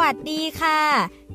[0.00, 0.80] วัสดีค่ะ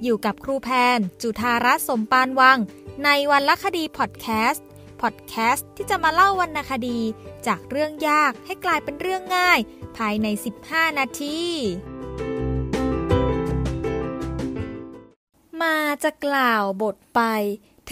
[0.03, 2.57] อยู่กับครูแพน จุธารัตน์สมปานวัง
[3.03, 4.65] ในวันละคดีพอดแคสต์
[5.01, 6.99] พอดแคสต์ที่จะมาเล่าวรรณคดี
[7.47, 9.59] จากเรื่องยากให้กลายเป็นเรื่องง่าย
[9.97, 10.27] ภายใน
[10.63, 11.39] 15 นาที
[15.61, 17.21] มาจะกล่าวบทไป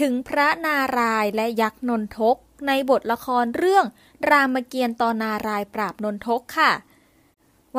[0.00, 2.36] ถึงพระนารายและยักษ์นนทก
[2.66, 3.84] ในบทละครเรื่อง
[4.30, 6.72] รามเกียรติ์ตอนนารายปราบนนทกค่ะ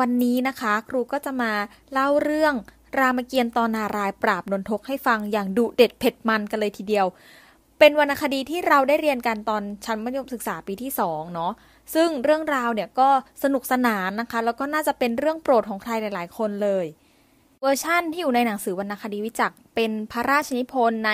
[0.04, 1.52] ันนี้นะคะ ครูก็จะมา
[1.92, 2.54] เล่าเรื่อง
[2.98, 7.06] รามเกียรติ์ตอนนารายณ์ปราบนนทกให้ฟังอย่างดุเด็ดเผ็ดมันกันเลยทีเดียว
[7.78, 11.52] เป็นวรรณคดีที่เราได้เรียนกันตอนชั้นมัธยมศึกษาปีที่สองเนาะ
[11.94, 13.08] ซึ่งเรื่องราวเนี่ยก็
[13.42, 16.86] สนุกสนานนะคะ แล้วก็น่าจะเป็นเรื่องโปรดของใครหลาย ๆ คนเลย
[17.60, 21.12] เวอร์ชั่นที่อยู่ในหนังสือวรรณคดีวิจักษ์เป็นพระราชนิพนธ์ใน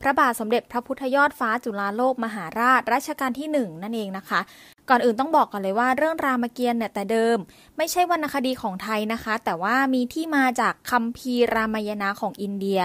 [0.00, 4.40] พระบาทสมเด็จพระพุทธยอดฟ้าจุฬาโลกมหาราชรัชกาลที่หนึ่งนั่นเองนะคะ
[4.88, 7.36] ก่อนอื่นต้องบอกก่อนเลยว่าเรื่องรามเกียรติ์เนี่ยแต่เดิม
[7.76, 12.80] ไม่ใช่วรรณคดีของไทยนะคะ แต่ว่ามีที่มาจากคัมภีร์รามายณะของอินเดีย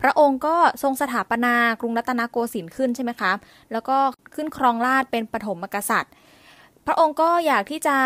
[0.00, 3.32] พระองค์ก็ทรงสถาปนากรุงรัตนโกสินทร์ขึ้นใช่ไหมคะ
[3.72, 3.96] แล้วก็
[4.34, 6.12] ขึ้นครองราชเป็นปฐมกษัตริย์
[6.86, 7.96] พระองค์ก็อยากที่จะ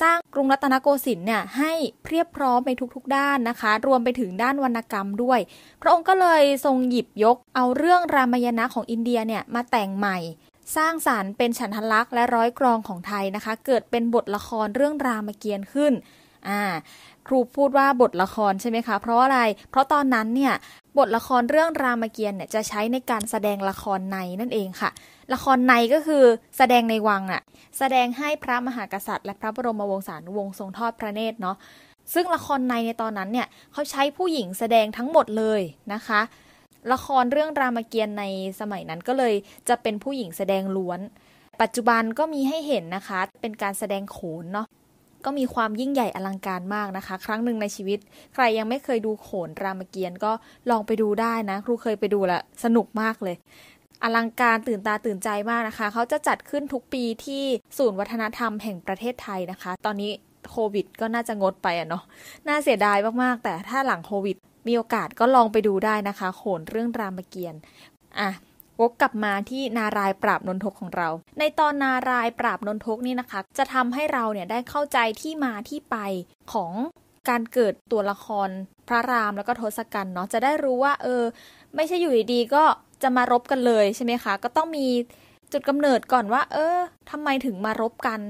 [0.00, 5.40] สร้างกรุงรัตนโกสินทร์เนี่ยให้เพียบพร้อมในทุกๆด้านนะคะ รวมไปถึงด้านวรรณกรรมด้วย
[5.82, 10.18] พระองค์ก็เลยทรงหยิบยก เอาเรื่องรามายณะของอินเดียเนี่ยมาแต่งใหม่
[10.76, 15.92] สร้างสารรค์เป็นฉันทลักษณ์และร้อยกรองของไทยนะคะ เกิดเป็นบทละครเรื่องรามเกียรติ์ขึ้น
[16.48, 16.62] อ่า
[17.32, 20.54] รูพูดว่าบทละครใช่ไหมคะ เพราะอะไร เพราะตอนนั้นเนี่ย
[20.98, 24.90] บทละครเรื่องรามเกียรติ์เนี่ยจะใช้ในการแสดงละครในนั่นเองค่ะ
[25.32, 26.24] ละครในก็คือ
[26.58, 27.42] แสดงในวังอะ
[27.78, 31.56] แสดงให้พระมหากษัตริย์ และพระบรมวงศานุวงศ์ทรงทอดพระเนตรเนาะ
[32.14, 35.60] ซึ่งละครในในตอนนั้นเนี่ยเขาใช้ผู้หญิงแสดงทั้งหมดเลย
[35.94, 36.20] นะคะ
[36.92, 38.24] ละครเรื่องรามเกียรติ์ใน
[38.60, 39.34] สมัยนั้นก็เลย
[39.68, 41.00] จะเป็นผู้หญิงแสดงล้วน
[41.60, 44.66] ปัจจุบันก็มีให้เห็นนะคะ เป็นการแสดงโขนเนาะ
[45.24, 47.98] ก็มีความยิ่งใหญ่อลังการมากนะคะ ครั้งหนึ่งในชีวิต
[48.34, 50.32] ใครยังไม่เคยดูโขนรามเกียรติ์ก็
[50.70, 53.36] ลองไปดูได้นะ ครูเคยไปดูแล้วสนุกมากเลย
[54.02, 57.44] อลังการตื่นตาตื่นใจมากนะคะ เขาจะจัดขึ้นทุกปีที่
[57.78, 60.10] ศูนย์วัฒนธรรมแห่งประเทศไทยนะคะ ตอนนี้
[60.50, 62.02] โควิด ก็น่าจะงดไปอะเนาะ
[62.48, 64.36] น่าเสียดายมากๆ แต่ถ้าหลังโควิด
[64.68, 67.60] มีโอกาสก็ลองไปดูได้นะคะ โขนเรื่องรามเกียรติ์
[68.20, 68.30] อะ
[68.80, 71.08] วกกลับมาที่นารายปราบนนทกของเรา
[71.38, 75.96] ในตอนนารายปราบนนทกนี่นะคะ จะทำให้เราเนี่ยได้เข้าใจที่มาที่ไป
[76.52, 76.72] ของ
[77.28, 78.48] การเกิดตัวละคร
[78.88, 81.22] พระรามแล้วก็ทศกัณฐ์เนาะจะได้รู้ว่า เออ
[81.76, 82.64] ไม่ใช่อยู่ดีๆก็
[83.02, 84.86] จะมารบกันเลยใช่ไหมคะ ก็ต้องมี
[85.52, 86.76] จุดกำเนิดก่อนว่า เออ
[87.10, 88.20] ทำไมถึงมารบกัน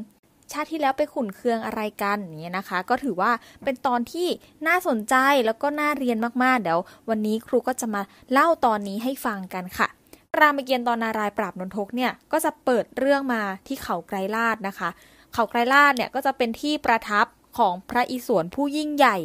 [0.53, 3.31] ชาติที่แล้วไปขุนเคืองอะไรกันอย่างเงี้ยนะคะ ก็ถือว่า
[3.65, 4.29] เป็นตอนที่
[4.67, 5.15] น่าสนใจ
[5.47, 8.03] แล้วก็น่าเรียนมากๆ เดี๋ยววันนี้ครูก็จะมา
[8.33, 9.89] เล่าตอนนี้ให้ฟังกันค่ะ
[10.39, 14.89] รามเกียรติ์ตอนนารายปราบนนทกเนี่ยก็จะเปิดเรื่องมาที่เขาไกรลาดนะคะ
[15.35, 17.27] เขาไกรลาดเนี่ยก็จะเป็นที่ประทับ
[17.59, 19.17] ของพระอิศวรผู้ยิ่งใหญ่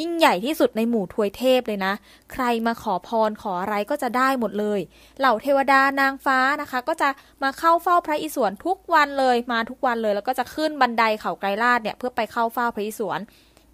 [0.00, 1.92] ยิ่งใหญ่ที่สุดในหมู่ทวยเทพเลยนะ
[2.32, 4.80] ใครมาขอพรขออะไรก็จะได้หมดเลย
[5.18, 7.08] เหล่าเทวดานางฟ้านะคะ ก็จะ
[7.42, 13.20] มาเข้าเฝ้าพระอิศวรทุกวันเลยมาทุกวันเลย แล้วก็จะขึ้นบันไดเขาไกรลาดเนี่ยเพื่อไปเข้าเฝ้าพระอิศวร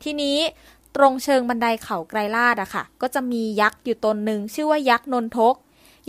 [0.03, 0.39] ทีนี้
[0.97, 5.55] ตรงเชิงบันไดเขาไกรลาดอะค่ะ ก็จะมียักษ์อยู่ตนหนึ่งชื่อว่ายักษ์นนทก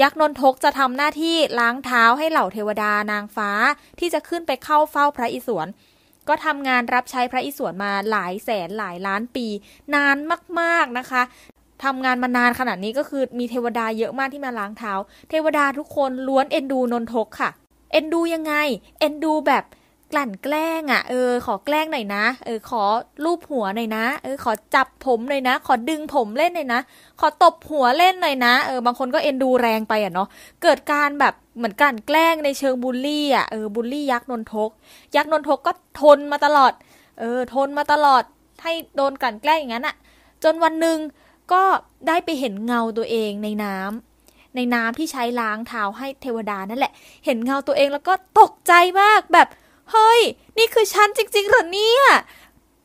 [0.02, 3.50] ยักษ์นนทกจะทำหน้าที่ล้างเท้าให้เหล่าเทวดานางฟ้า
[4.00, 5.68] ที่จะขึ้นไปเข้าเฝ้าพระอิศวร
[6.28, 9.48] ก็ทำงานรับใช้พระอิศวรมาหลายแสนหลายล้านปี
[9.96, 10.18] นาน
[10.60, 11.22] มากๆนะคะ
[11.84, 14.94] ทำงานมานานขนาดนี้ก็คือมีเทวดาเยอะมากที่มาล้างเท้า
[15.30, 17.50] เทวดาทุกคนล้วนเอ็นดูนนทกค่ะ
[17.92, 18.54] เอ็นดูยังไง
[19.00, 19.64] เอ็นดูแบบ
[20.12, 22.84] กลั่นแกล้งอะ่ะเออขอแกล้งหน่อยนะเออขอ
[23.24, 26.82] ลูบหัวหน่อยนะเออขอจับผมหน่อยนะ ขอดึงผมเล่นหน่อยนะ
[27.20, 30.28] ขอตบหัวเล่นหน่อยนะเออบางคนก็เอ็นดูแรงไปอะเนาะ
[30.64, 34.70] เกิดการแบบเหมือนกลั่นแกล้งในเชิงบูลลี่อะเออบูลลี่ยักษ์นนทก
[35.16, 35.72] ยักษ์นนทกก็
[36.02, 36.74] ทนมาตลอด
[37.20, 38.24] เออทนมาตลอด
[38.64, 39.96] ให้โดนกลั่นแกล้งอย่างนั้นอะ
[40.44, 40.98] จนวันหนึ่ง
[41.54, 41.64] ก็
[42.08, 46.92] ได้ไปเห็นเงาตัวเองในน้ำในน้ำที่ใช้ล้างเท้าให้เทวดานั่นแหละ
[47.26, 49.48] เห็นเงาตัวเองแล้วก็ตกใจมากแบบ
[49.92, 50.22] เฮ้ย
[50.58, 52.04] นี่คือฉันจริงๆเหรอเนี่ย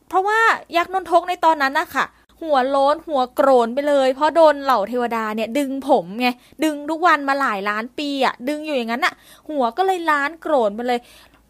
[0.09, 0.41] เพราะว่า
[0.77, 2.04] ยักษ์นนทกในตอนนั้นนะคะ
[2.42, 6.28] หัวโล้นหัวโกรนไปเลย เพราะโดนเหล่าเทวดาเนี่ย ดึงผมไง
[6.65, 9.15] ดึงทุกวันมาหลายล้านปีอะ่ะ ดึงอยู่อย่างนั้นอะ่ะ
[9.48, 11.01] หัวก็เลยล้านโกรนไปเลย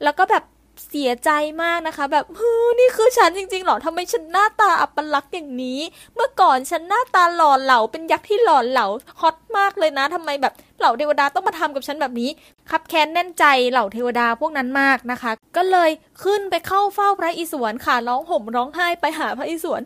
[0.02, 0.44] แล้วก็แบบ
[0.88, 1.30] เสียใจ
[1.62, 5.80] มากนะคะ แบบเฮ้ยนี่คือฉันจริงๆหรอทำไมฉันหน้าตาอัปลักษณ์อย่างนี้
[6.14, 8.86] เมื่อก่อนฉันหน้าตาหล่อเหลาเป็นยักษ์ที่หล่อเหลา
[9.20, 12.30] ฮอตมากเลยนะทำไมแบบเหล่าเทวดาต้องมาทำกับฉันแบบนี้
[12.70, 15.90] คับแค้นแน่นใจเหล่าเทวดาพวกนั้นมากนะคะ ก็เลย
[16.24, 19.82] ขึ้นไปเข้าเฝ้าพระอิศวรค่ะร้องห่มร้องไห้ไปหาพระอิศวร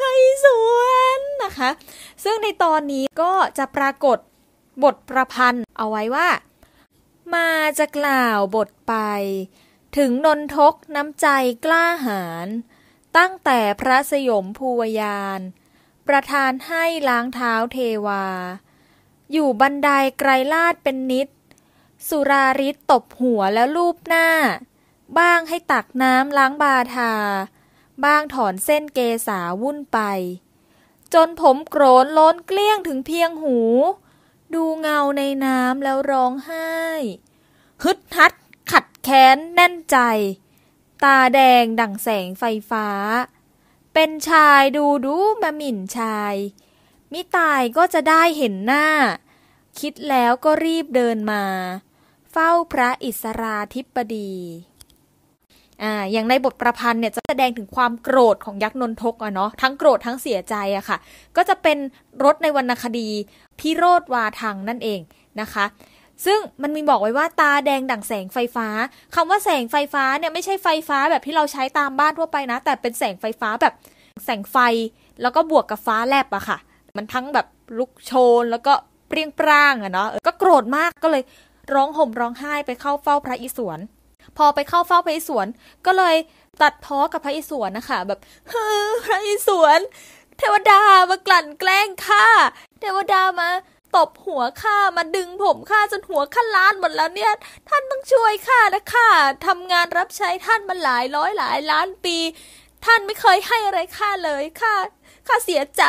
[0.00, 0.68] พระอิศว
[1.18, 1.70] รนะคะ
[2.24, 4.18] ซึ่งในตอนนี้ก็จะปรากฏ
[4.84, 6.28] บทประพันธ์เอาไว้ว่า
[7.34, 7.48] มา
[7.78, 8.94] จะกล่าวบทไป
[9.96, 11.26] ถึงนนทกน้ำใจ
[11.64, 12.48] กล้าหาญ
[13.16, 15.40] ตั้งแต่พระสยมภูวยาน
[16.08, 18.26] ประทานให้ล้างเท้าเทวา
[19.32, 21.28] อยู่บันไดไกรลาดเป็นนิด
[22.08, 24.28] สุราริศตบหัวแล้วลูบหน้า
[25.18, 27.14] บ้างให้ตักน้ำล้างบาทา
[28.04, 29.98] บ้างถอนเส้นเกษาวุ่นไป
[31.14, 33.58] จนผมโกรนล้นเกลี้ยงถึงเพียงหู
[34.54, 36.70] ดูเงาในน้ำแล้วร้องไห้
[37.82, 38.32] ฮึดฮัด
[38.72, 39.98] ขัดแค้นแน่นใจ
[41.04, 42.88] ตาแดงดั่งแสงไฟฟ้า
[43.94, 46.34] เป็นชายดูดูมาหมิ่นชาย
[47.12, 48.86] มิตายก็จะได้เห็นหน้า
[49.80, 51.44] คิดแล้วก็รีบเดินมา
[52.30, 54.32] เฝ้าพระอิสราธิปดี
[55.82, 60.98] อ่าอย่างในบทประพันธ์เนี่ยจะแสดงถึงความโกรธของยักษ์นนทกอะเนาะทั้งโกรธทั้งเสียใจอะค่ะ
[61.36, 61.78] ก็จะเป็น
[62.24, 63.08] รถในวรรณคดี
[63.58, 65.00] พิโรธวาทังนั่นเอง
[65.40, 65.64] นะคะ
[66.26, 68.68] ซึ่งมันมีบอกไว้ว่าตาแดงดั่งแสงไฟฟ้า
[69.14, 73.74] คำว่าแสงไฟฟ้าเนี่ยไม่ใช่ไฟฟ้าแบบที่เราใช้ตามบ้านทั่วไปนะ แต่เป็นแสงไฟฟ้าแบบ
[74.24, 74.56] แสงไฟ
[75.22, 76.58] แล้วก็บวกกับฟ้าแลบอะค่ะ
[76.96, 77.46] มันทั้งแบบ
[77.78, 78.72] ลุกโชนแล้วก็
[79.08, 81.22] เปรี้ยงปร้างอะเนาะก็โกรธมากก็เลย
[81.74, 83.80] ร้องห่มร้องไห้ไปเข้าเฝ้าพระอิศวร
[84.36, 85.46] พอไปเข้าเฝ้าพระอิศวร
[85.86, 86.16] ก็เลย
[86.62, 89.80] ตัดพ้อกับพระอิศวรนะคะ แบบเฮ้อพระอิศวร
[90.38, 92.26] เทวดามากลั่นแกล้งข้า
[92.80, 93.48] เทวดามา
[93.96, 97.32] ตบหัวข้ามาดึงผมข้าจนหัวข้าล้านหมดแล้วเนี่ย
[97.68, 99.08] ท่านต้องช่วยข้านะข้า
[99.46, 102.16] ทำงานรับใช้ท่านมาหลายร้อยหลายล้านปี
[102.84, 104.74] ท่านไม่เคยให้อะไรข้าเลยข้า
[105.26, 105.84] ข้าเสียใจ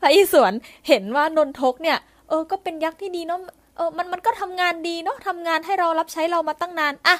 [0.00, 0.52] พระอิศวร
[0.88, 1.98] เห็นว่านนทกเนี่ย
[2.28, 3.40] เออก็เป็นยักษ์ที่ดีเนาะ
[3.76, 7.16] เออมันมันก็ทำงานดีเนาะทำงานให้เรารับใช้เรามาตั้งนานอะ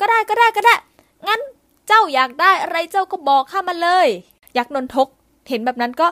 [0.00, 0.74] ก็ได้ก็ได้ก็ได้
[1.28, 1.40] งั้น
[1.88, 4.08] เจ้าอยากได้อะไรเจ้าก็บอกข้ามาเลย
[4.56, 5.08] ยักษ์นนทก
[5.48, 6.08] เห็นแบบนั้นก็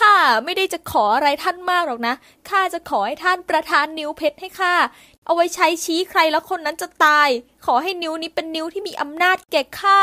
[0.00, 0.14] ข้า
[0.44, 2.14] ไม่ได้จะขออะไรท่านมากหรอกนะ
[2.50, 4.74] ข้าจะขอให้ท่านประทานนิ้วเพชรให้ข้า
[5.24, 7.28] เอาไว้ใช้ชี้ใครแล้วคนนั้นจะตาย
[7.66, 10.00] ขอให้นิ้วนี้เป็นนิ้วที่มีอำนาจแก่ข้า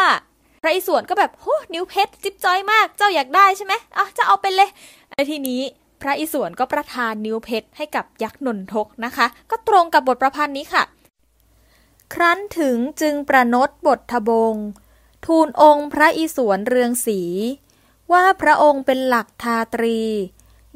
[0.61, 4.69] พระอิศวรก็แบบโหนิ้วเพชรจิ๊บจอยมาก เจ้าอยากได้ใช่ไหมอะจะเอาไปเลย
[5.09, 5.61] ในทีนี้
[6.03, 10.83] พระอิศวรก็ประทานนิ้วเพชรให้กับยักษ์นนทกนะคะ ก็ตรงกับบทประพันธ์นี้ค่ะ
[12.13, 14.55] ครั้นถึงจึงประนตบททบง
[15.25, 17.21] ทูลองค์พระอิศวรเรืองศรี
[18.13, 19.99] ว่าพระองค์เป็นหลักทาตรี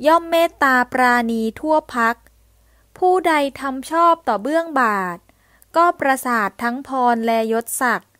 [0.07, 2.15] ย่อมเมตตาปราณีทั่วพัก
[2.97, 5.17] ผู้ใดทำชอบต่อเบื้องบาท
[5.75, 8.11] ก็ประสาททั้งพรและยศศักดิ์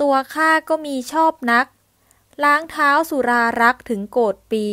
[0.00, 1.66] ตัวข้าก็มีชอบนัก
[2.44, 4.66] ล้างเท้าสุรารักถึงโกดปี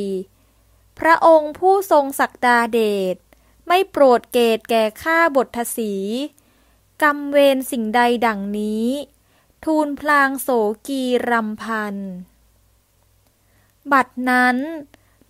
[1.00, 2.82] พระองค์ผู้ทรงศักดาเด
[3.14, 3.16] ช
[3.68, 5.94] ไม่โปรดเกตแก่ข้าบททศี
[7.02, 8.88] กรรมเวรสิ่งใดดังนี้
[9.66, 10.50] ทูลพลางโส
[10.88, 11.96] กีรำพัน
[13.92, 14.58] บัดนั้น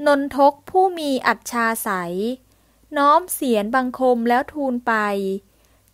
[0.05, 1.89] นนทกผู้มีอัจฉาใส
[2.97, 4.93] น้อมเสียนบังคมแล้วทูลไป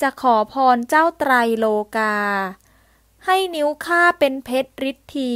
[0.02, 1.66] จะขอพรเจ้าไตรโล
[1.98, 2.18] กา
[3.26, 5.36] ให้นิ้วข้าเป็นเพชรฤทธี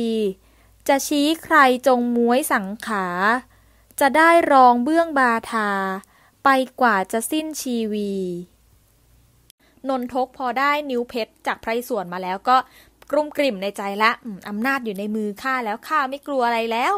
[0.87, 1.57] จะชี้ใคร
[1.87, 3.07] จงม้วยสังขา
[3.99, 5.69] จะได้รองเบื้องบาทา
[6.43, 6.49] ไป
[6.81, 8.11] กว่าจะสิ้นชีวี
[9.89, 12.57] นนทกพอได้นิ้วเพชรจากไพรส่วนมาแล้วก็
[13.11, 14.11] กลุ่มกลิ่มในใจละ
[14.49, 16.95] อำนาจอยู่ในมือข้าแล้วข้าไม่กลัวอะไรแล้ว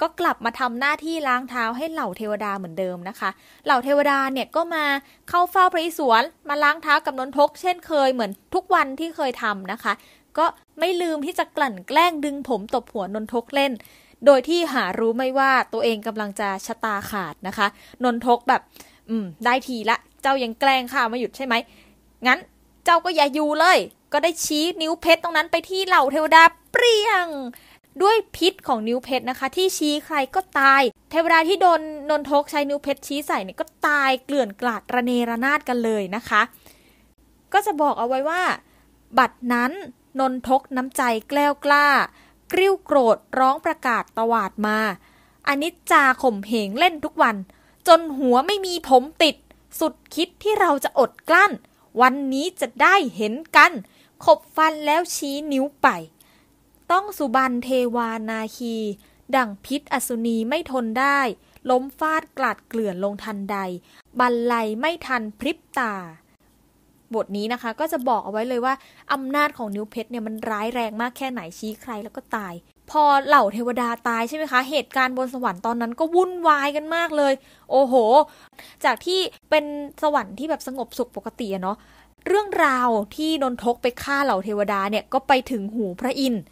[0.00, 3.30] ก็กลับมาทำหน้าที่ล้างเท้าให้เหล่าเทวดาเหมือนเดิมนะคะ
[3.64, 4.84] เหล่าเทวดาเนี่ยก็มา
[5.28, 9.92] เข้าเฝ้าพระอิศวรมาล้างเท้ากับนนทก เช่นเคยเหมือนทุกวันที่เคยทำนะคะ
[10.38, 10.46] ก็
[10.78, 13.72] ไม่ลืมที่จะกลั่นแกล้งดึงผมตบหัวนนทกเล่น
[14.26, 17.66] โดยที่หารู้ไม่ว่าตัวเองกำลังจะชะตาขาดนะคะ
[18.04, 18.62] นนทกแบบ
[19.08, 21.54] อืม ได้ทีละ เจ้ายังแกล้งข้าไม่หยุดใช่ไหม
[22.26, 22.38] งั้น
[22.84, 23.78] เจ้าก็อย่าอยู่เลย
[24.12, 26.42] ก็ได้ชี้นิ้วเพชรตรงนั้นไปที่เหล่าเทวดา
[26.72, 27.26] เปรี้ยง
[28.02, 31.80] ด้วยพิษของนิ้วเพชรนะคะ ที่ชี้ใครก็ตาย เทวดาที่โดน
[32.10, 36.42] นนทกใช้นิ้วเพชรชี้ใส่เนี่ยก็ตายเกลื่อนกลาดระเนระนาดกันเลยนะคะ
[37.52, 38.42] ก็จะบอกเอาไว้ว่า
[39.18, 39.72] บัดนั้น
[40.20, 41.86] นนทกน้ำใจแกล้วกล้า
[42.52, 44.78] กริ้วโกรธร้องประกาศตวาดมา
[45.48, 47.36] อนิจจาข่มเหงเล่นทุกวัน
[47.88, 49.36] จนหัวไม่มีผมติด
[49.80, 51.52] สุดคิดที่เราจะอดกลั้น
[52.00, 53.72] วันนี้จะได้เห็นกัน
[54.24, 55.88] ขบฟันแล้วชี้นิ้วไป
[56.92, 58.76] ต้องสุบันเทวานาคี
[59.36, 61.20] ดั่งพิษอสุนีไม่ทนได้
[61.70, 63.58] ล้มฟาดกลาดเกลื่อนลงทันใด
[64.18, 65.94] บันไลไม่ทันพริบตา
[67.14, 68.74] บทนี้นะคะ ก็จะบอกเอาไว้เลยว่า
[69.12, 72.54] อำนาจของนิ้วเพชรเนี่ยมันร้ายแรงมากแค่ไหนชี้ใครแล้วก็ตาย
[72.90, 77.32] พอเหล่าเทวดาตายใช่ไหมคะ เหตุการณ์บนสวรรค์ตอนนั้นก็วุ่นวายกันมากเลย
[77.70, 77.94] โอ้โห
[78.84, 79.20] จากที่
[79.50, 79.64] เป็น
[80.02, 81.76] สวรรค์ที่แบบสงบสุขปกติเนาะ
[82.26, 86.42] เรื่องราวที่นนทกไปฆ่าเหล่าเทวดาเนี่ยก็ไปถึงหูพระอินทร์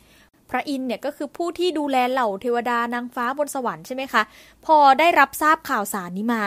[0.51, 4.23] พระอินทร์เนี่ยก็คือผู้ที่ดูแลเหล่าเทวดานางฟ้าบนสวรรค์ใช่ไหมคะ
[4.67, 6.43] พอได้รับทราบข่าวสารนี้มา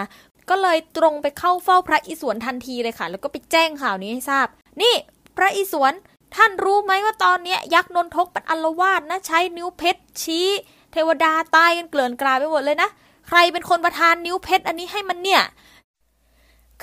[0.50, 4.48] ก็เลยตรงไปเข้าเฝ้าพระอิศวรทันทีเลยค่ะ แล้วก็ไปแจ้งข่าวนี้ให้ทราบ
[4.82, 4.96] นี่
[5.38, 5.94] พระอิศวร
[6.36, 10.48] ท่านรู้ไหมว่าตอนนี้ยักษ์นนทกเป็นอัลวาดนะใช้นิ้วเพชรชี้
[10.92, 12.90] เทวดาตายกันเกลื่อนกลาไปหมดเลยนะ
[13.28, 15.42] ใครเป็นคนประทานนิ้วเพชรอันนี้ให้มันเนี่ย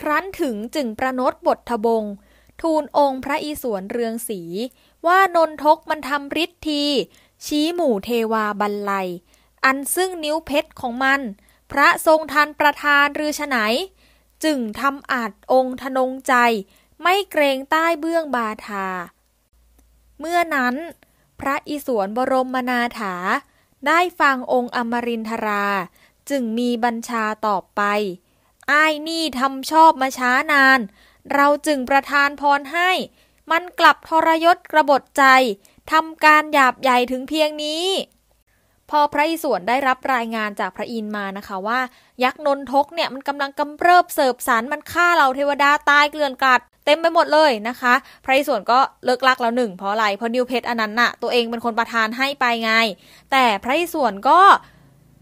[0.01, 2.05] ครั้นถึงจึงประนดบททบง
[2.61, 4.41] ทูลองค์พระอิศวรเรืองศรี
[5.07, 6.83] ว่านนทกมันทำฤทธี
[7.47, 9.09] ชี้หมู่เทวาบรรลัย
[9.65, 11.21] อันซึ่งนิ้วเพชรของมัน
[11.73, 13.57] พระทรงทันประทานรือฉไหน
[14.45, 16.35] จึงทำอาจองค์ทนงใจ
[17.03, 18.87] ไม่เกรงใต้เบื้องบาทา
[20.21, 20.75] เมื่อนั้น
[21.41, 23.15] พระอิศวรบรมนาถา
[23.87, 25.67] ได้ฟังองค์อมรินทรา
[26.31, 27.83] จึงมีบัญชาตอบไป
[28.71, 30.81] อ้ายนี่ทำชอบมาช้านาน
[31.35, 32.91] เราจึงประทานพรให้
[33.51, 35.25] มันกลับทรยศกระบฏใจ
[35.93, 37.85] ทำการหยาบใหญ่ถึงเพียงนี้
[38.93, 41.81] พอพระอิศวรได้รับรายงานจากพระอินมานะคะว่า
[42.25, 47.95] ยักษ์นนทกเนี่ยมันกำลังกำเริบเสิบสารมันฆ่าเราเทวดาตายเกลื่อนกลาดเต็มไปหมดเลยนะคะ
[48.25, 52.73] พระอิศวรก็เลิกลักแล้วหนึ่งเพราะอะไรเพราะนิวเพชรอันนั้นน่ะตัวเองเป็นคนประทานให้ไปไง
[53.33, 54.41] แต่พระอิศวรก็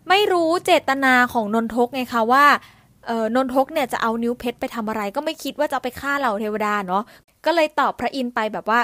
[0.09, 2.47] ไม่รู้เจตนาของนนทกไงคะว่า
[3.07, 7.03] เออนนทกเนี่ยจะเอานิ้วเพชรไปทำอะไร ก็ไม่คิดว่าจะไปฆ่าเหล่าเทวดาเนาะ
[7.47, 8.81] ก็เลยตอบพระอินไปแบบว่า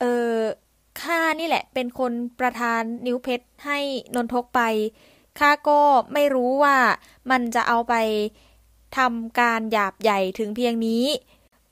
[0.00, 0.28] เออ
[1.02, 3.78] ข้านี่แหละเป็นคนประทานนิ้วเพชรให้
[4.14, 4.60] นนทกไป
[5.38, 5.80] ข้าก็
[6.12, 6.76] ไม่รู้ว่า
[7.30, 7.94] มันจะเอาไป
[8.96, 11.04] ทำการหยาบใหญ่ถึงเพียงนี้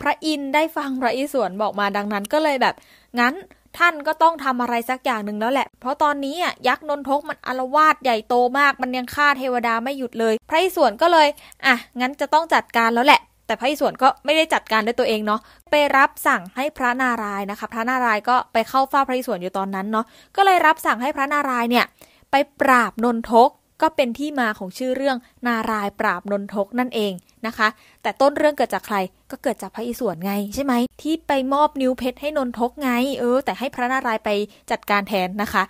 [0.00, 2.74] พระอินได้ฟังพระอิศวรบอกมาดังนั้นก็เลยแบบ
[3.18, 3.34] งั้น
[3.78, 11.28] ท่านก็ต้องทำอะไรสักอย่างหนึ่งแล้วแหละ เพราะตอนนี้อะยักษ์นนทกมันอารวาสใหญ่โตมาก มันยังฆ่าเทวดาไม่หยุดเลย พระอิศวรก็เลย
[11.66, 15.40] อะ งั้นจะต้องจัดการแล้วแหละ แต่พระอิศวรก็ไม่ได้จัดการด้วยตัวเองเนาะ
[15.70, 21.86] ไปรับสั่งให้พระนารายณ์นะคะ พระนารายณ์ก็ไปเข้าเฝ้าพระอิศวรอยู่ตอนนั้นเนาะก็เลยรับสั่งให้พระนารายณ์เนี่ย
[22.30, 23.50] ไปปราบนนทก
[23.82, 27.12] ก็เป็นที่มาของชื่อเรื่องนารายปราบนนทกนั่นเอง
[27.46, 27.68] นะคะ
[28.02, 28.96] แต่ต้นเรื่องเกิดจากใคร
[29.30, 34.30] ก็เกิดจากพระอิศวรไงใช่ไหมที่ไปมอบนิ้วเพชรให้นนทกไงเออ แต่ให้พระนารายณ์ไป
[34.70, 35.62] จัดการแทนนะคะ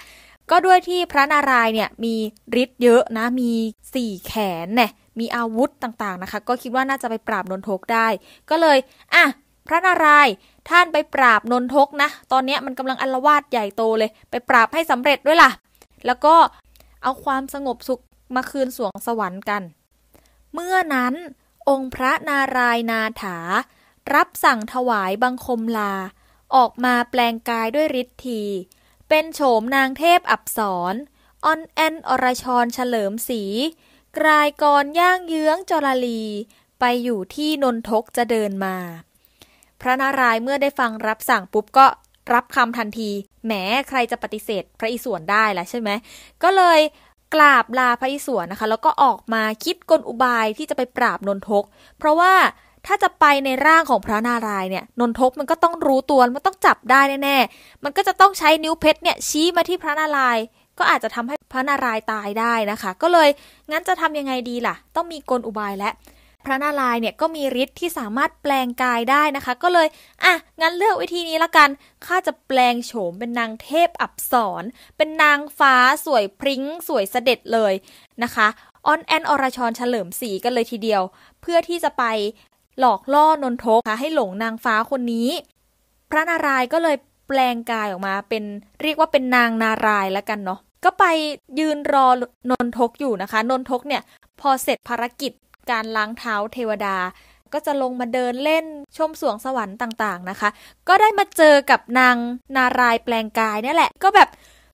[0.50, 2.14] ก็ด้วยที่พระนารายณ์เนี่ยมี
[2.62, 3.52] ฤทธิ์เยอะนะมี
[3.94, 4.32] สี่แข
[4.64, 4.90] นเนี่ย
[5.20, 8.06] มีอาวุธต่างๆนะคะ ก็คิดว่าน่าจะไปปราบนนทกได้
[8.50, 8.78] ก็เลย
[9.14, 9.24] อะ
[9.66, 10.34] พระนารายณ์
[10.68, 15.50] ท่านไปปราบนนทกนะ ตอนนี้มันกำลังอลวาดใหญ่โตเลย ไปปราบให้สำเร็จด้วยล่ะ
[16.06, 16.34] แล้วก็
[17.02, 18.02] เอาความสงบสุข
[18.34, 19.62] มาคืนสวงสวรรค์กัน
[20.54, 21.14] เมื่อนั้น
[21.68, 23.38] องค์พระนารายนาถา
[24.14, 25.94] รับสั่งถวายบังคมลา
[26.54, 28.42] ออกมาแปลงกายด้วยฤทธี
[29.08, 30.60] เป็นโฉมนางเทพอับส
[30.92, 30.94] ร
[31.44, 33.42] ออนแอนอรชรเฉลิมศรี
[34.16, 36.22] กลายกรย่างเยื้องจรลี
[36.80, 38.76] ไปอยู่ที่นนทกจะเดินมา
[39.80, 41.86] พระนารายณ์เมื่อได้ฟังรับสั่งปุ๊บก็
[42.32, 43.10] รับคำทันที
[43.44, 43.52] แหม
[43.88, 45.90] ใครจะปฏิเสธพระอิศวรได้ล่ะใช่ไหม
[46.42, 46.80] ก็เลย
[47.34, 51.64] กราบลาพระอิศวรนะคะ แล้วก็ออกมาคิดกลอุบายที่จะไปปราบนนทก
[51.98, 52.32] เพราะว่า
[52.86, 60.44] ถ้าจะไปในร่างของพระนารายณ์เนี่ยนนทกมันก็ต้องรู้ตัวมันต้องจับได้แน่ๆมันก็จะต้องใช้นิ้วเพชรเนี่ยชี้มาที่พระนารายณ์
[60.78, 63.28] ก็อาจจะทำให้พระนารายณ์ตายได้นะคะ ก็เลย
[63.70, 65.90] งั้นจะทำยังไงดีล่ะ ต้องมีกลอุบายและ
[66.44, 69.88] พระนารายณ์เนี่ยก็มีฤทธิ์ที่สามารถแปลงกายได้นะคะ ก็เลย
[70.24, 71.68] อะงั้นเลือกวิธีนี้ละกัน
[72.06, 74.62] ข้าจะแปลงโฉมเป็นนางเทพอับสร
[74.96, 77.72] เป็นนางฟ้าสวยพริ้งสวยเสด็จเลย
[78.22, 78.46] นะคะ
[78.86, 81.02] ออนแอนอรชรเฉลิมศรีกันเลยทีเดียว
[81.40, 82.04] เพื่อที่จะไป
[82.78, 85.28] หลอกล่อนนทกค่ะให้หลงนางฟ้าคนนี้
[86.10, 86.96] พระนารายณ์ก็เลย
[87.28, 88.44] แปลงกายออกมาเป็น
[88.82, 91.04] เรียกว่าเป็นนางนารายแล้วกันเนาะ ก็ไป
[91.58, 92.06] ยืนรอ
[92.50, 94.02] นนทกอยู่นะคะ นนทกเนี่ย
[94.40, 95.32] พอเสร็จภารกิจ
[95.70, 96.96] การล้างเท้าเทวดา
[97.52, 98.64] ก็จะลงมาเดินเล่น
[98.96, 100.48] ชมสวงสวรรค์ต่างๆนะคะ
[100.88, 102.16] ก็ได้มาเจอกับนาง
[102.56, 104.28] นารายแปลงกายนี่แหละ ก็แบบ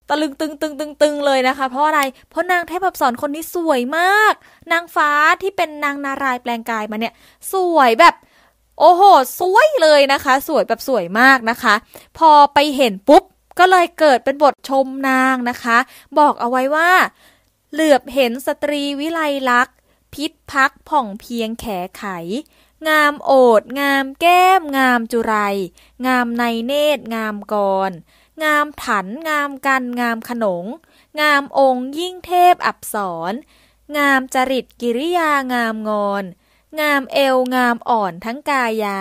[0.08, 4.34] ตะลึงตึงตึงตึงตึงเลยนะคะ เพราะอะไร เพราะนางเทพอับสรคนนี้สวยมาก
[4.72, 5.10] นางฟ้า
[5.42, 7.14] ที่เป็นนางนารายแปลงกายมาเนี่ย
[7.52, 8.14] สวยแบบ
[8.80, 9.02] โอ้โห
[9.40, 11.74] สวยเลยนะคะ สวยแบบสวยมากนะคะ
[12.18, 13.22] พอไปเห็นปุ๊บ
[13.58, 15.78] ก็เลยเกิดเป็นบทชมนางนะคะ
[16.18, 16.92] บอกเอาไว้ว่า
[17.72, 19.20] เหลือบเห็นสตรีวิไล
[19.50, 19.76] ลักษณ์
[20.14, 22.04] พิษพักผ่องเพียงแขไข
[22.88, 25.34] งามโอด งามแก้ม งามจุไร
[26.06, 27.54] งามในเนตรงามก
[27.88, 27.92] ร
[28.42, 30.66] งามถัน งามกัน งามขนง
[31.20, 32.96] งามองค์ยิ่งเทพอับส
[33.30, 33.32] ร
[33.96, 36.24] งามจริตกิริยางามงอน
[36.80, 39.00] งามเอวงามอ่อนทั้งกายา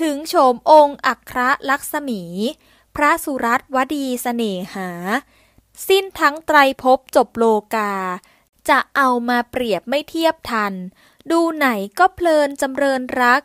[0.00, 1.40] ถึงโฉมองค์อัคร
[1.70, 2.22] ลักษมี
[2.96, 4.90] พระสุรัตวดีสเสน่หา
[5.88, 7.44] สิ้นทั้งไตรภพจบโล
[7.74, 7.92] กา
[8.68, 10.72] จะเอามาเปรียบไม่เทียบทัน
[11.30, 11.68] ดูไหน
[11.98, 13.42] ก็เพลินจำเริญรัก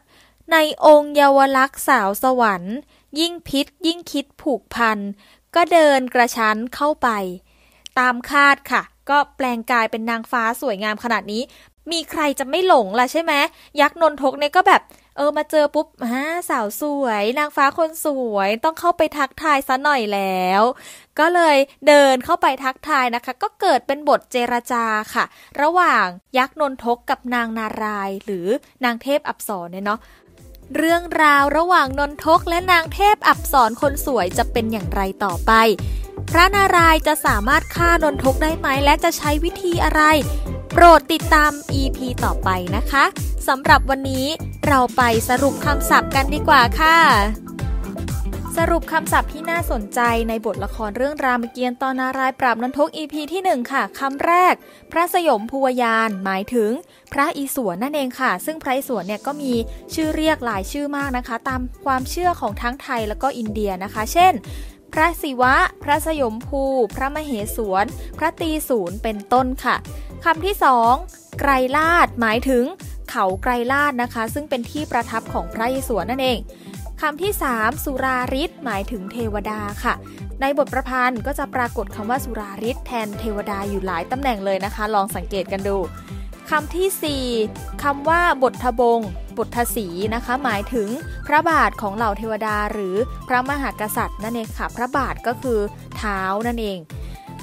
[0.51, 2.77] ในองค์เยาวลักษ์สาวสวรรค์
[3.19, 4.99] ยิ่งพิษยิ่งคิดผูกพัน
[5.55, 7.09] ก็เดินกระชั้นเข้าไป
[7.99, 11.43] ตามคาดค่ะ ก็แปลงกายเป็นนางฟ้าสวยงามขนาดนี้
[11.91, 13.33] มีใครจะไม่หลงล่ะใช่ไหม
[13.81, 14.81] ยักษ์นนทกเนี่ยก็แบบ
[15.17, 20.61] เออมาเจอปุ๊บฮะสาวสวย นางฟ้าคนสวย ต้องเข้าไปทักทายซะหน่อยแล้ว
[21.19, 21.57] ก็เลย
[21.87, 25.25] เดินเข้าไปทักทายนะคะ ก็เกิดเป็นบทเจรจาค่ะ
[25.61, 26.07] ระหว่าง
[26.37, 28.47] ยักษ์นนทกกับนางนาราย หรือ
[28.83, 29.99] นางเทพอับสรเนี่ยเนาะ
[30.75, 35.51] เรื่องราวระหว่างนนทกและนางเทพอับสรคนสวยจะเป็นอย่างไรต่อไป
[36.31, 40.01] พระนารายจะสามารถฆ่านนทกได้ไหมและจะใช้วิธีอะไร
[40.77, 43.03] โปรดติดตาม EP ต่อไปนะคะ
[43.47, 44.25] สำหรับวันนี้
[44.67, 46.97] เราไปสรุปคำศัพท์กันดีกว่าค่ะ
[48.57, 54.53] สรุปคำศัพท์ที่น่าสนใจในบทละครเรื่องรามเกียรติ์ตอนนารายปราบนนทก EP ที่ 1 ค่ะคำแรก
[54.91, 56.71] พระสยมภูวยานหมายถึง
[57.13, 59.53] พระอิศวรนั่นเองค่ะ ซึ่งพระอิศวรเนี่ยก็มี
[59.93, 64.33] ชื่อเรียกหลายชื่อมากนะคะ ตามความเชื่อของทั้งไทยแล้วก็อินเดียนะคะ เช่น
[64.93, 66.63] พระศิวะ พระสยมภู
[66.95, 67.85] พระมเหสวน
[68.17, 69.75] พระตีศูนย์เป็นต้นค่ะ
[70.23, 70.93] คำที่สอง
[71.39, 72.63] ไกรลาดหมายถึง
[73.09, 76.39] เขาไกรลาดนะคะ ซึ่งเป็นที่ประทับของพระอิศวรนั่นเอง
[77.01, 79.93] คำที่ 3 สุราริศหมายถึงเทวดาค่ะ
[80.41, 85.77] ในบทประพันธ์ก็จะปรากฏคำว่าสุราริศแทนเทวดาอยู่หลายตำแหน่งเลยนะคะ ลองสังเกตกันดู
[86.49, 88.99] คำที่ 4คำว่าบททบง
[89.37, 90.89] บททศีนะคะ หมายถึง
[91.27, 92.95] พระบาทของเหล่าเทวดาหรือ
[93.27, 95.59] พระมหากษัตริย์นั่นเองค่ะ พระบาทก็คือ
[95.97, 96.77] เท้านั่นเอง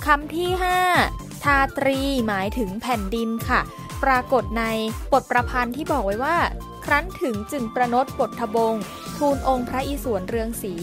[0.07, 0.49] คำที่
[0.97, 3.61] 5 ทาตรีหมายถึงแผ่นดินค่ะ
[4.05, 4.65] ปรากฏใน
[5.13, 6.37] บทประพันธ์ที่บอกไว้ว่า
[6.85, 8.75] ครั้นถึงจึงประนตบททบง
[9.17, 10.75] ทูลองค์พระอิศวรเรืองศรี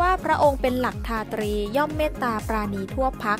[0.00, 3.38] ว่าพระองค์เป็นหลักทาตรีย่อมเมตตาปราณีทั่วพัก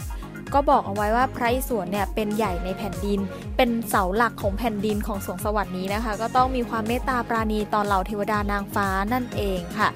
[0.54, 3.20] ก็บอกเอาไว้ว่าพระอิศวรเนี่ยเป็นใหญ่ในแผ่นดิน
[3.56, 9.88] เป็นเสาหลักของแผ่นดินของสวงสวรรค์นี้นะคะ ก็ต้องมีความเมตตาปราณีตอนเหล่าเทวดานางฟ้านั่นเองค่ะ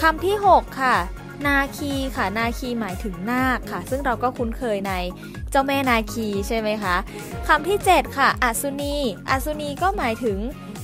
[0.00, 0.96] คำที่ 6 ค่ะ
[1.46, 4.92] นาคีค่ะ นาคีหมายถึงนาคค่ะ ซึ่งเราก็คุ้นเคยใน
[5.52, 6.96] เจ้าแม่นาคีใช่ไหมคะ
[7.48, 8.96] คำที่ 7 ค่ะอัสุนี
[9.30, 10.38] อัสุนีก็หมายถึง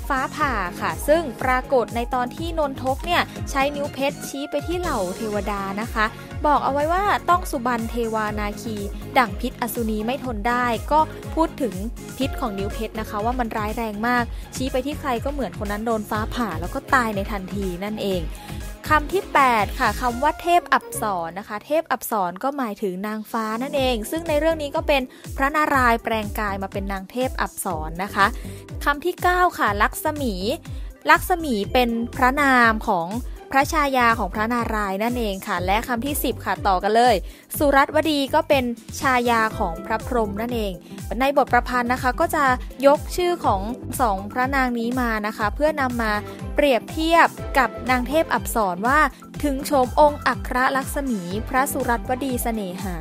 [0.08, 6.04] ฟ้าผ่าค่ะ ซึ่งปรากฏในตอนที่นนทกเนี่ยใช้นิ้วเพชรชี้ไปที่เหล่าเทวดานะคะ
[6.46, 8.76] บอกเอาไว้ว่าต้องสุบันเทวานาคี
[9.18, 11.00] ดั่งพิษอสุนีไม่ทนได้ ก็
[11.34, 11.74] พูดถึง
[12.18, 14.24] พิษของนิ้วเพชรนะคะ ว่ามันร้ายแรงมาก
[14.56, 18.20] ชี้ไปที่ใครก็เหมือนคนนั้นโดนฟ้าผ่าแล้วก็ตายในทันทีนั่นเอง
[18.94, 25.02] คำที่ 8 ค่ะคำว่าเทพอับสรนะคะ เทพอับสรก็หมายถึงนางฟ้านั่นเอง ซึ่งในเรื่องนี้ก็เป็น
[25.36, 28.26] พระนารายณ์แปลงกายมาเป็นนางเทพอับสรนะคะ
[28.84, 30.34] คำที่ 9 ค่ะ ลักษมี
[31.10, 33.06] ลักษมีเป็นพระนามของ
[33.52, 37.14] พระชายาของพระนารายณ์นั่นเองค่ะ และคำที่ 10 ค่ะต่อกันเลย
[37.56, 38.64] สุรัตวดีก็เป็น
[39.00, 40.72] ชายาของพระพรหมนั่นเอง
[41.20, 42.44] ในบทประพันธ์นะคะก็จะ
[42.86, 43.60] ยกชื่อของ
[44.00, 46.12] สองพระนางนี้มานะคะ เพื่อนำมา
[46.54, 49.00] เปรียบเทียบกับนางเทพอับสรว่า
[49.44, 52.96] ถึงโฉมองค์อัครลักษมี พระสุรัตวดีเสน่หา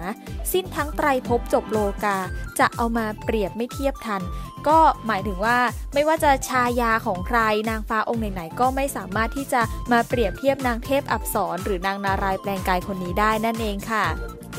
[0.51, 2.17] สิ้นทั้งไตรภพจบโลกา
[2.59, 4.21] จะเอามาเปรียบไม่เทียบทัน
[4.67, 5.59] ก็หมายถึงว่า
[5.93, 14.05] ไม่ว่าจะชายาของใครนางฟ้าองค์ไหนๆก็ไม่สามารถที่จะมาเปรียบเทียบนางเทพอับสรหรือนางนารายแปลงกายคนนี้ได้นั่นเองค่ะ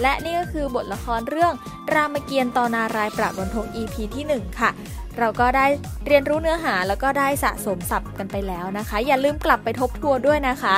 [0.03, 1.53] และนี่ก็คือบทละครเรื่อง
[1.93, 4.71] รามเกียรติ์ตอนนารายปราบบนทง EP ที่ 1 ค่ะ
[5.19, 5.67] เราก็ได้
[6.07, 10.75] เรียนรู้เนื้อหาแล้วก็ได้สะสมศัพท์กันไปแล้วนะคะ อย่าลืมกลับไปทบทวนด้วยนะคะ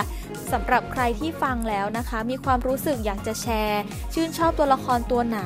[0.53, 3.83] สำหรับใครที่ฟังแล้วนะคะ มีความรู้สึกอยากจะแชร์
[4.15, 5.41] ชื่นชอบตัวละครตัวไหน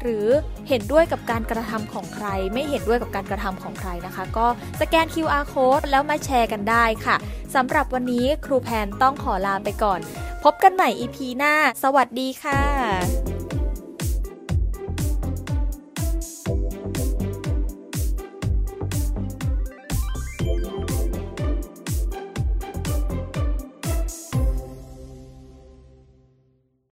[0.00, 0.26] หรือ
[0.68, 4.46] เห็นด้วยกับการกระทำของใคร ไม่เห็นด้วยกับการกระทำของใครนะคะ ก็
[4.80, 7.16] สแกน QR code แล้วมาแชร์กันได้ค่ะ
[7.54, 10.00] สำหรับวันนี้ครูแพนต้องขอลาไปก่อน
[10.44, 13.33] พบกันใหม่ EP หน้า สวัสดีค่ะ